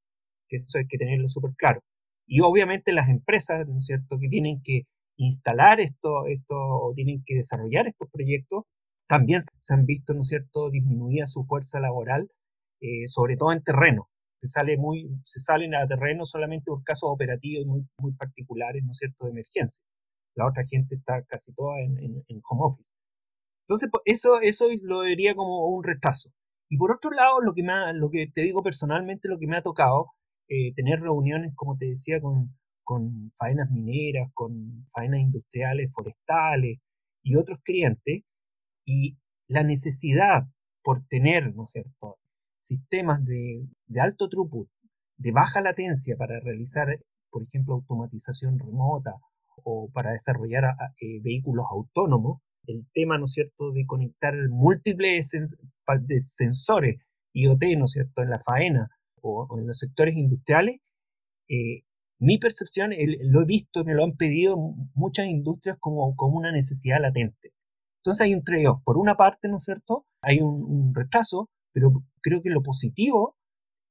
que 0.47 0.55
eso 0.55 0.77
hay 0.77 0.87
que 0.87 0.97
tenerlo 0.97 1.27
súper 1.29 1.51
claro. 1.57 1.81
Y 2.27 2.41
obviamente 2.41 2.93
las 2.93 3.09
empresas, 3.09 3.67
¿no 3.67 3.79
es 3.79 3.85
cierto?, 3.85 4.19
que 4.19 4.29
tienen 4.29 4.61
que 4.63 4.83
instalar 5.17 5.79
esto, 5.79 6.27
esto 6.27 6.55
o 6.55 6.93
tienen 6.95 7.23
que 7.25 7.35
desarrollar 7.35 7.87
estos 7.87 8.09
proyectos, 8.11 8.63
también 9.07 9.41
se 9.59 9.73
han 9.73 9.85
visto, 9.85 10.13
¿no 10.13 10.21
es 10.21 10.27
cierto?, 10.27 10.69
disminuida 10.69 11.27
su 11.27 11.43
fuerza 11.45 11.79
laboral, 11.79 12.29
eh, 12.81 13.07
sobre 13.07 13.35
todo 13.35 13.51
en 13.51 13.63
terreno. 13.63 14.09
Se, 14.39 14.47
sale 14.47 14.77
muy, 14.77 15.09
se 15.23 15.39
salen 15.39 15.75
a 15.75 15.87
terreno 15.87 16.25
solamente 16.25 16.65
por 16.67 16.83
casos 16.83 17.09
operativos 17.11 17.65
muy, 17.65 17.85
muy 17.99 18.13
particulares, 18.13 18.83
¿no 18.85 18.91
es 18.91 18.97
cierto?, 18.97 19.25
de 19.25 19.31
emergencia. 19.31 19.85
La 20.35 20.47
otra 20.47 20.63
gente 20.65 20.95
está 20.95 21.23
casi 21.23 21.53
toda 21.53 21.79
en, 21.81 21.97
en 21.99 22.41
home 22.49 22.61
office. 22.63 22.95
Entonces, 23.69 23.89
pues, 23.91 24.03
eso, 24.05 24.41
eso 24.41 24.65
lo 24.83 25.01
vería 25.01 25.35
como 25.35 25.67
un 25.67 25.83
retraso. 25.83 26.31
Y 26.69 26.77
por 26.77 26.91
otro 26.91 27.11
lado, 27.11 27.41
lo 27.41 27.53
que, 27.53 27.63
me 27.63 27.73
lo 27.93 28.09
que 28.11 28.27
te 28.27 28.41
digo 28.41 28.63
personalmente, 28.63 29.27
lo 29.27 29.39
que 29.39 29.47
me 29.47 29.57
ha 29.57 29.63
tocado, 29.63 30.11
eh, 30.49 30.73
tener 30.75 31.01
reuniones, 31.01 31.53
como 31.55 31.77
te 31.77 31.87
decía, 31.87 32.21
con, 32.21 32.55
con 32.83 33.31
faenas 33.37 33.71
mineras, 33.71 34.31
con 34.35 34.85
faenas 34.93 35.21
industriales, 35.21 35.91
forestales 35.93 36.79
y 37.23 37.35
otros 37.35 37.59
clientes, 37.63 38.23
y 38.85 39.17
la 39.47 39.63
necesidad 39.63 40.43
por 40.83 41.05
tener, 41.07 41.55
¿no 41.55 41.65
es 41.65 41.71
cierto?, 41.71 42.18
sistemas 42.59 43.25
de, 43.25 43.65
de 43.87 44.01
alto 44.01 44.29
throughput, 44.29 44.69
de 45.17 45.31
baja 45.31 45.61
latencia 45.61 46.15
para 46.17 46.39
realizar, 46.39 46.87
por 47.31 47.43
ejemplo, 47.43 47.75
automatización 47.75 48.59
remota 48.59 49.15
o 49.63 49.89
para 49.91 50.11
desarrollar 50.11 50.63
eh, 51.01 51.19
vehículos 51.21 51.65
autónomos, 51.69 52.41
el 52.67 52.85
tema, 52.93 53.17
¿no 53.17 53.25
es 53.25 53.33
cierto?, 53.33 53.71
de 53.71 53.85
conectar 53.85 54.33
múltiples 54.49 55.31
de 55.31 56.19
sensores 56.19 56.97
IoT, 57.33 57.63
¿no 57.77 57.85
es 57.85 57.91
cierto?, 57.91 58.21
en 58.21 58.29
la 58.29 58.39
faena 58.39 58.89
o, 59.21 59.57
en 59.59 59.67
los 59.67 59.77
sectores 59.77 60.15
industriales, 60.15 60.79
eh, 61.49 61.83
mi 62.19 62.37
percepción, 62.37 62.91
lo 63.21 63.41
he 63.41 63.45
visto, 63.45 63.85
me 63.85 63.93
lo 63.93 64.03
han 64.03 64.17
pedido 64.17 64.57
muchas 64.93 65.27
industrias 65.27 65.77
como, 65.79 66.15
como 66.15 66.37
una 66.37 66.51
necesidad 66.51 66.99
latente. 67.01 67.53
Entonces 67.99 68.25
hay 68.25 68.33
un 68.33 68.43
trade-off. 68.43 68.81
Por 68.83 68.97
una 68.97 69.15
parte, 69.15 69.47
¿no 69.47 69.55
es 69.55 69.63
cierto?, 69.63 70.05
hay 70.21 70.39
un, 70.41 70.93
retraso, 70.93 71.49
pero 71.79 72.03
creo 72.21 72.41
que 72.41 72.49
lo 72.49 72.61
positivo 72.61 73.37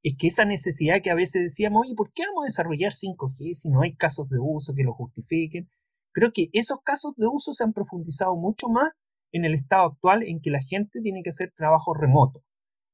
es 0.03 0.15
que 0.19 0.29
esa 0.29 0.45
necesidad 0.45 1.01
que 1.03 1.11
a 1.11 1.15
veces 1.15 1.43
decíamos, 1.43 1.87
oye, 1.87 1.95
¿por 1.97 2.13
qué 2.13 2.25
vamos 2.27 2.45
a 2.45 2.51
desarrollar 2.51 2.93
5G 2.93 3.55
si 3.55 3.71
no 3.71 3.81
hay 3.81 3.95
casos 3.95 4.29
de 4.29 4.39
uso 4.39 4.75
que 4.75 4.85
lo 4.85 4.93
justifiquen? 4.93 5.69
Creo 6.13 6.33
que 6.33 6.49
esos 6.53 6.79
casos 6.85 7.15
de 7.17 7.27
uso 7.27 7.53
se 7.53 7.65
han 7.65 7.73
profundizado 7.73 8.37
mucho 8.37 8.69
más 8.69 8.93
en 9.33 9.45
el 9.45 9.55
estado 9.55 9.87
actual 9.87 10.23
en 10.23 10.41
que 10.41 10.51
la 10.51 10.61
gente 10.63 11.01
tiene 11.03 11.23
que 11.23 11.31
hacer 11.31 11.53
trabajo 11.55 11.95
remoto, 11.95 12.43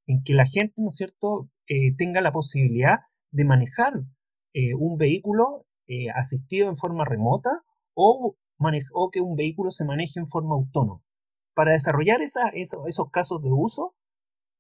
en 0.06 0.22
que 0.22 0.34
la 0.34 0.46
gente, 0.46 0.74
¿no 0.78 0.88
es 0.88 0.96
cierto?, 0.96 1.48
eh, 1.66 1.94
tenga 1.96 2.20
la 2.20 2.32
posibilidad 2.32 2.98
de 3.32 3.44
manejar 3.44 3.94
eh, 4.52 4.74
un 4.74 4.96
vehículo 4.96 5.66
eh, 5.86 6.10
asistido 6.14 6.68
en 6.68 6.76
forma 6.76 7.04
remota 7.04 7.50
o, 7.94 8.36
o, 8.92 9.10
que 9.10 9.20
un 9.20 9.34
vehículo 9.36 9.70
se 9.70 9.84
maneje 9.84 10.20
en 10.20 10.28
forma 10.28 10.54
autónoma. 10.54 11.02
Para 11.54 11.72
desarrollar 11.72 12.22
esa, 12.22 12.48
esos 12.50 13.10
casos 13.10 13.42
de 13.42 13.50
uso, 13.50 13.94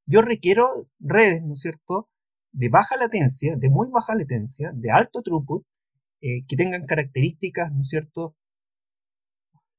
yo 0.06 0.22
requiero 0.22 0.88
redes, 0.98 1.42
¿no 1.42 1.54
es 1.54 1.60
cierto?, 1.60 2.08
de 2.52 2.68
baja 2.68 2.96
latencia, 2.96 3.56
de 3.56 3.68
muy 3.68 3.88
baja 3.90 4.14
latencia, 4.14 4.70
de 4.74 4.90
alto 4.90 5.22
throughput, 5.22 5.64
que 6.20 6.56
tengan 6.56 6.86
características, 6.86 7.72
¿no 7.72 7.80
es 7.80 7.88
cierto?, 7.88 8.36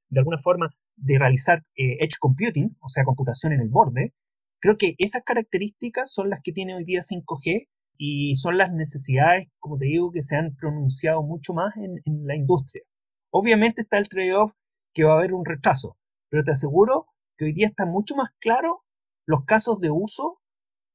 de 0.10 0.20
alguna 0.20 0.38
forma 0.38 0.70
de 0.96 1.20
realizar 1.20 1.66
eh, 1.76 1.98
edge 2.00 2.18
computing, 2.20 2.78
o 2.80 2.90
sea, 2.90 3.04
computación 3.04 3.54
en 3.54 3.62
el 3.62 3.70
borde, 3.70 4.14
creo 4.60 4.78
que 4.78 4.96
esas 4.98 5.24
características 5.24 6.12
son 6.12 6.30
las 6.30 6.40
que 6.42 6.54
tiene 6.54 6.76
hoy 6.76 6.86
día 6.86 7.02
5G 7.02 7.68
y 7.98 8.36
son 8.38 8.58
las 8.58 8.72
necesidades, 8.72 9.48
como 9.60 9.78
te 9.78 9.86
digo, 9.86 10.12
que 10.12 10.22
se 10.22 10.36
han 10.36 10.56
pronunciado 10.56 11.24
mucho 11.24 11.54
más 11.54 11.76
en, 11.78 12.02
la 12.26 12.36
industria. 12.36 12.84
Obviamente 13.30 13.82
está 13.82 13.98
el 13.98 14.10
trade-off 14.10 14.54
que 14.94 15.04
va 15.04 15.14
a 15.14 15.18
haber 15.18 15.34
un 15.34 15.46
retraso, 15.46 15.98
pero 16.30 16.44
te 16.44 16.52
aseguro 16.52 17.08
que 17.38 17.46
hoy 17.46 17.54
día 17.54 17.68
está 17.68 17.86
mucho 17.86 18.16
más 18.16 18.30
claro 18.40 18.85
los 19.26 19.46
casos 19.46 19.80
de 19.80 19.92
uso 19.92 20.40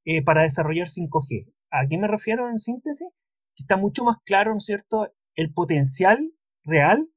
eh, 0.04 0.22
para 0.22 0.42
desarrollar 0.42 0.88
5G. 0.88 1.52
¿A 1.70 1.87
qué 1.88 1.99
me 1.99 2.08
refiero 2.08 2.49
en 2.49 2.58
síntesis? 2.58 3.10
Está 3.56 3.76
mucho 3.76 4.04
más 4.04 4.16
claro, 4.25 4.52
¿no 4.52 4.58
es 4.58 4.64
cierto?, 4.64 5.08
el 5.34 5.52
potencial 5.52 6.18
real 6.64 7.08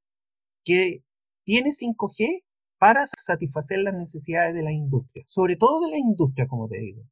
que 0.63 1.03
tiene 1.45 1.69
5G 1.69 2.43
para 2.77 3.05
satisfacer 3.05 3.79
las 3.79 3.93
necesidades 3.93 4.53
de 4.53 4.63
la 4.63 4.73
industria, 4.73 5.23
sobre 5.27 5.55
todo 5.55 5.85
de 5.85 5.91
la 5.91 5.97
industria, 5.97 6.47
como 6.47 6.67
te 6.67 6.79
digo. 6.79 7.03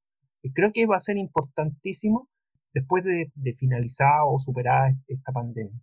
Y 0.42 0.52
creo 0.52 0.72
que 0.74 0.86
va 0.86 0.96
a 0.96 1.00
ser 1.00 1.18
importantísimo 1.18 2.30
después 2.74 3.04
de, 3.04 3.32
finalizar 3.58 4.22
o 4.28 4.40
superar 4.40 4.94
esta 5.08 5.32
pandemia. 5.32 5.80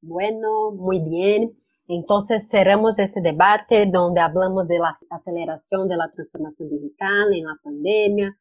Bueno, 0.00 0.72
muy 0.72 1.00
bien. 1.00 1.58
Entonces 1.86 2.48
cerramos 2.50 2.98
ese 2.98 3.20
debate 3.20 3.86
donde 3.86 4.20
hablamos 4.20 4.68
de 4.68 4.78
la 4.78 4.92
aceleración 5.10 5.86
de 5.86 5.96
la 5.96 6.10
transformación 6.10 6.70
digital 6.70 7.34
en 7.34 7.44
la 7.44 7.56
pandemia, 7.62 8.38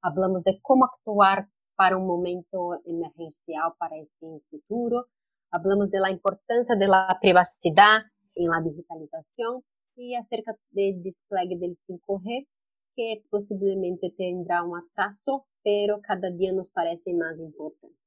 hablamos 0.00 0.44
de 0.44 0.58
cómo 0.62 0.86
actuar 0.86 1.48
para 1.74 1.98
un 1.98 2.06
momento 2.06 2.80
emergencial 2.86 3.74
para 3.78 3.96
este 3.98 4.40
futuro, 4.48 5.08
hablamos 5.50 5.90
de 5.90 6.00
la 6.00 6.10
importancia 6.10 6.74
de 6.74 6.88
la 6.88 7.18
privacidad 7.20 8.00
en 8.34 8.48
la 8.48 8.62
digitalización 8.64 9.62
y 9.94 10.14
acerca 10.14 10.54
del 10.70 11.02
despliegue 11.02 11.58
del 11.58 11.76
5G, 11.86 12.48
que 12.94 13.24
posiblemente 13.28 14.14
tendrá 14.16 14.62
un 14.62 14.78
atraso, 14.78 15.46
pero 15.62 16.00
cada 16.00 16.30
día 16.30 16.52
nos 16.54 16.70
parece 16.70 17.12
más 17.12 17.38
importante. 17.40 18.05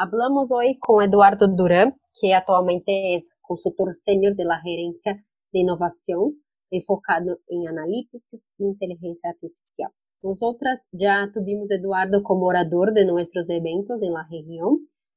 Hablamos 0.00 0.52
hoy 0.52 0.78
con 0.78 1.02
Eduardo 1.02 1.48
Durán, 1.48 1.96
que 2.20 2.32
actualmente 2.32 3.16
es 3.16 3.36
consultor 3.40 3.96
senior 3.96 4.36
de 4.36 4.44
la 4.44 4.60
gerencia 4.60 5.14
de 5.52 5.58
innovación 5.58 6.40
enfocado 6.70 7.40
en 7.48 7.66
analytics 7.66 8.52
e 8.60 8.62
inteligencia 8.62 9.30
artificial. 9.30 9.90
Nosotras 10.22 10.86
ya 10.92 11.28
tuvimos 11.34 11.72
Eduardo 11.72 12.22
como 12.22 12.46
orador 12.46 12.92
de 12.92 13.06
nuestros 13.06 13.50
eventos 13.50 14.00
en 14.00 14.12
la 14.12 14.24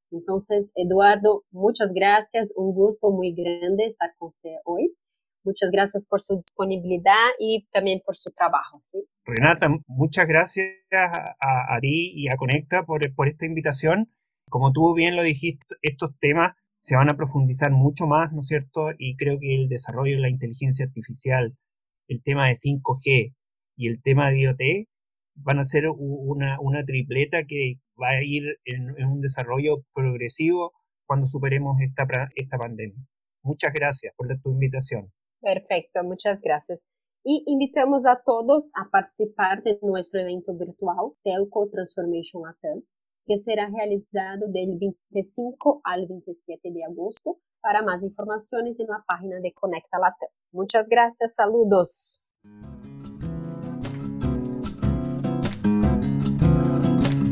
Entonces, 0.09 0.71
Eduardo, 0.73 1.43
muchas 1.51 1.93
gracias. 1.93 2.51
Un 2.55 2.73
gusto 2.73 3.11
muy 3.11 3.35
grande 3.35 3.85
estar 3.85 4.09
con 4.17 4.29
usted 4.29 4.55
hoy. 4.65 4.95
Muchas 5.43 5.69
gracias 5.69 6.07
por 6.07 6.21
su 6.21 6.37
disponibilidad 6.37 7.29
y 7.37 7.67
también 7.71 8.01
por 8.03 8.15
su 8.15 8.31
trabajo. 8.31 8.81
¿sí? 8.85 9.05
Renata, 9.25 9.69
muchas 9.85 10.27
gracias 10.27 10.71
a, 10.91 11.75
a 11.75 11.79
ti 11.79 12.13
y 12.15 12.29
a 12.29 12.35
Conecta 12.35 12.83
por, 12.83 13.01
por 13.13 13.27
esta 13.27 13.45
invitación. 13.45 14.09
Como 14.51 14.73
tú 14.73 14.93
bien 14.93 15.15
lo 15.15 15.23
dijiste, 15.23 15.65
estos 15.81 16.11
temas 16.19 16.55
se 16.77 16.97
van 16.97 17.09
a 17.09 17.15
profundizar 17.15 17.71
mucho 17.71 18.05
más, 18.05 18.33
¿no 18.33 18.41
es 18.41 18.47
cierto? 18.47 18.89
Y 18.97 19.15
creo 19.15 19.39
que 19.39 19.55
el 19.55 19.69
desarrollo 19.69 20.15
de 20.15 20.21
la 20.21 20.29
inteligencia 20.29 20.85
artificial, 20.85 21.55
el 22.09 22.21
tema 22.21 22.47
de 22.47 22.55
5G 22.55 23.33
y 23.77 23.87
el 23.87 24.01
tema 24.01 24.29
de 24.29 24.41
IoT 24.41 24.87
van 25.35 25.59
a 25.59 25.63
ser 25.63 25.85
una, 25.87 26.59
una 26.59 26.83
tripleta 26.83 27.45
que 27.47 27.75
va 27.99 28.09
a 28.09 28.23
ir 28.23 28.43
en, 28.65 28.89
en, 28.97 29.07
un 29.07 29.21
desarrollo 29.21 29.85
progresivo 29.93 30.73
cuando 31.05 31.27
superemos 31.27 31.79
esta, 31.79 32.05
esta 32.35 32.57
pandemia. 32.57 33.07
Muchas 33.43 33.71
gracias 33.71 34.13
por 34.17 34.27
tu 34.41 34.51
invitación. 34.51 35.13
Perfecto, 35.39 36.03
muchas 36.03 36.41
gracias. 36.41 36.89
Y 37.23 37.45
invitamos 37.47 38.05
a 38.05 38.21
todos 38.25 38.69
a 38.75 38.89
participar 38.89 39.63
de 39.63 39.79
nuestro 39.81 40.19
evento 40.19 40.53
virtual 40.57 41.13
Telco 41.23 41.69
Transformation 41.69 42.43
Latam, 42.43 42.83
que 43.25 43.37
será 43.37 43.67
realizado 43.67 44.47
del 44.47 44.77
25 44.79 45.81
al 45.83 46.07
27 46.07 46.71
de 46.71 46.83
agosto. 46.83 47.37
Para 47.61 47.83
más 47.83 48.03
informaciones 48.03 48.79
en 48.79 48.87
la 48.87 49.03
página 49.07 49.39
de 49.39 49.53
Conecta 49.53 49.99
Latam. 49.99 50.29
Muchas 50.51 50.89
gracias, 50.89 51.33
saludos. 51.35 52.25